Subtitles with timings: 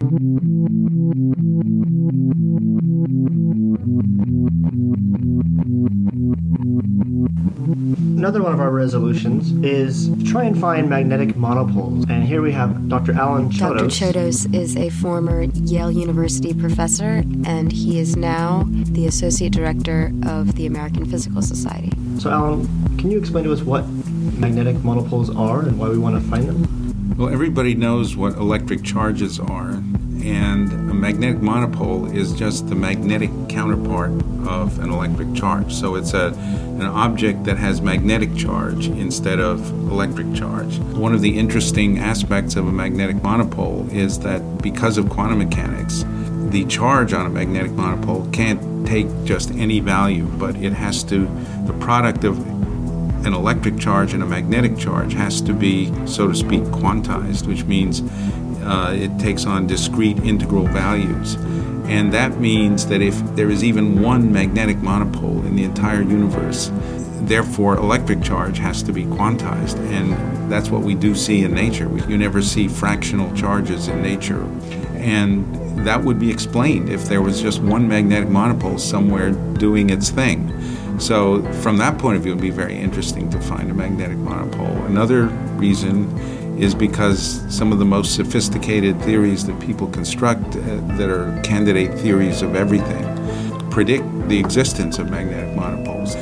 [0.00, 0.12] Another
[8.42, 12.04] one of our resolutions is to try and find magnetic monopoles.
[12.08, 13.12] And here we have Dr.
[13.14, 13.58] Alan Chodos.
[13.58, 13.86] Dr.
[13.86, 20.54] Chodos is a former Yale University professor, and he is now the associate director of
[20.54, 21.90] the American Physical Society.
[22.20, 22.68] So, Alan,
[22.98, 23.84] can you explain to us what
[24.38, 27.14] magnetic monopoles are and why we want to find them?
[27.16, 29.70] Well, everybody knows what electric charges are,
[30.22, 34.12] and a magnetic monopole is just the magnetic counterpart
[34.46, 35.72] of an electric charge.
[35.72, 36.28] So it's a,
[36.78, 40.78] an object that has magnetic charge instead of electric charge.
[40.78, 46.04] One of the interesting aspects of a magnetic monopole is that because of quantum mechanics,
[46.50, 51.26] the charge on a magnetic monopole can't take just any value, but it has to,
[51.66, 52.57] the product of
[53.28, 57.64] an electric charge and a magnetic charge has to be, so to speak, quantized, which
[57.64, 58.02] means
[58.62, 61.34] uh, it takes on discrete integral values.
[61.84, 66.70] And that means that if there is even one magnetic monopole in the entire universe,
[67.22, 69.78] therefore electric charge has to be quantized.
[69.92, 71.88] And that's what we do see in nature.
[72.08, 74.42] You never see fractional charges in nature.
[74.96, 80.10] And that would be explained if there was just one magnetic monopole somewhere doing its
[80.10, 80.48] thing.
[80.98, 84.18] So, from that point of view, it would be very interesting to find a magnetic
[84.18, 84.84] monopole.
[84.84, 86.16] Another reason
[86.58, 90.60] is because some of the most sophisticated theories that people construct uh,
[90.96, 93.04] that are candidate theories of everything
[93.70, 96.16] predict the existence of magnetic monopoles.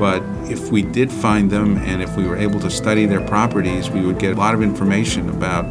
[0.00, 3.90] But if we did find them and if we were able to study their properties,
[3.90, 5.66] we would get a lot of information about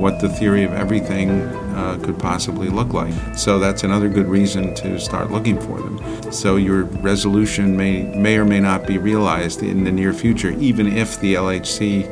[0.00, 3.12] what the theory of everything uh, could possibly look like.
[3.36, 6.32] So that's another good reason to start looking for them.
[6.32, 10.86] So your resolution may may or may not be realized in the near future, even
[10.86, 12.08] if the LHC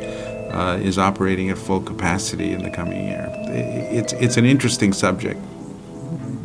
[0.52, 3.28] uh, is operating at full capacity in the coming year.
[3.48, 5.40] It's, it's an interesting subject.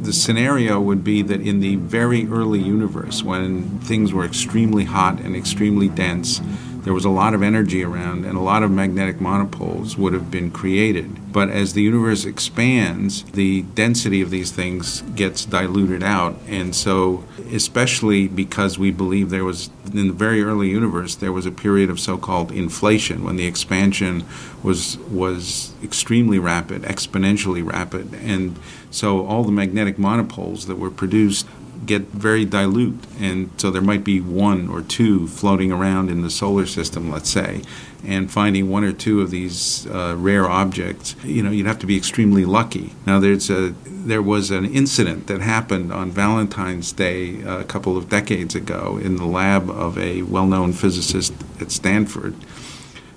[0.02, 5.20] The scenario would be that in the very early universe, when things were extremely hot
[5.20, 6.40] and extremely dense,
[6.88, 10.32] there was a lot of energy around and a lot of magnetic monopoles would have
[10.32, 11.34] been created.
[11.34, 16.40] But as the universe expands, the density of these things gets diluted out.
[16.48, 21.46] And so, especially because we believe there was, in the very early universe, there was
[21.46, 24.24] a period of so called inflation when the expansion
[24.64, 28.14] was, was extremely rapid, exponentially rapid.
[28.16, 28.58] And
[28.92, 31.48] so, all the magnetic monopoles that were produced
[31.86, 36.30] get very dilute, and so there might be one or two floating around in the
[36.30, 37.62] solar system, let's say,
[38.06, 41.86] and finding one or two of these uh, rare objects, you know, you'd have to
[41.86, 42.94] be extremely lucky.
[43.06, 48.08] Now, there's a there was an incident that happened on Valentine's Day a couple of
[48.08, 52.34] decades ago in the lab of a well-known physicist at Stanford.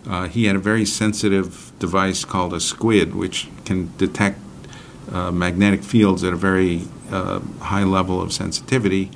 [0.09, 4.41] Uh, he had a very sensitive device called a squid, which can detect
[5.13, 9.11] uh, magnetic fields at a very uh, high level of sensitivity,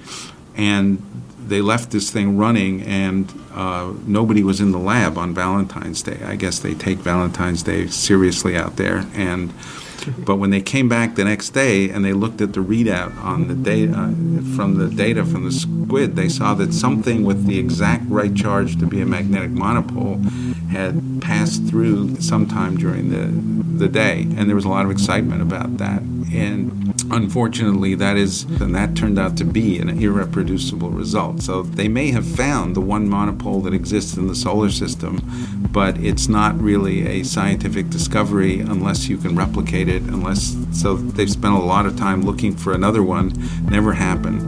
[0.57, 1.03] and
[1.47, 6.19] they left this thing running, and uh, nobody was in the lab on Valentine's Day.
[6.25, 9.53] I guess they take Valentine's Day seriously out there, and
[10.19, 13.49] but when they came back the next day and they looked at the readout on
[13.49, 17.59] the data uh, from the data from the squid, they saw that something with the
[17.59, 20.19] exact right charge to be a magnetic monopole
[20.71, 25.43] had passed through sometime during the the day, and there was a lot of excitement
[25.43, 26.01] about that.
[26.33, 31.43] And unfortunately, that is and that turned out to be an irreproducible result.
[31.43, 35.21] So they may have found the one monopole that exists in the solar system,
[35.73, 41.55] but it's not really a scientific discovery unless you can replicate Unless so, they've spent
[41.55, 43.33] a lot of time looking for another one,
[43.69, 44.41] never happened,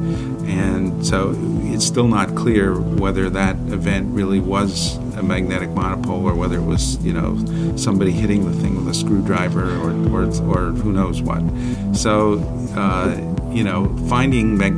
[0.48, 1.34] and so
[1.76, 6.64] it's still not clear whether that event really was a magnetic monopole or whether it
[6.64, 11.22] was, you know, somebody hitting the thing with a screwdriver or, or, or who knows
[11.22, 11.42] what.
[11.94, 12.38] So,
[12.76, 13.14] uh,
[13.52, 14.76] you know, finding mag-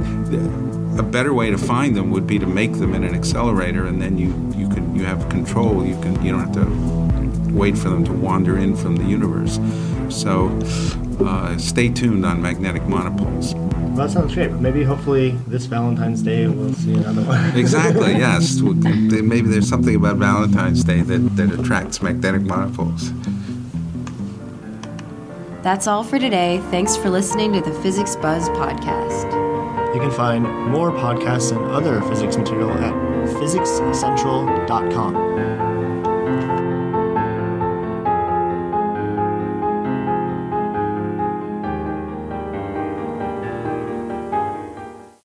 [0.99, 4.03] a better way to find them would be to make them in an accelerator, and
[4.03, 5.87] then you you can you have control.
[5.87, 9.59] You can you don't have to wait for them to wander in from the universe.
[10.11, 10.49] So,
[11.21, 13.55] uh, stay tuned on magnetic monopoles.
[13.55, 14.53] Well, that sounds great.
[14.53, 17.57] Maybe, hopefully, this Valentine's Day we'll see another one.
[17.57, 18.13] exactly.
[18.13, 18.61] Yes.
[18.61, 23.13] Maybe there's something about Valentine's Day that, that attracts magnetic monopoles.
[25.63, 26.63] That's all for today.
[26.71, 29.27] Thanks for listening to the Physics Buzz podcast.
[29.95, 32.95] You can find more podcasts and other physics material at
[33.35, 35.68] physicscentral.com.